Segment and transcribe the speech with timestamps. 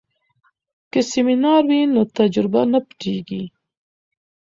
[0.91, 3.43] که سمینار وي نو تجربه نه پټیږي.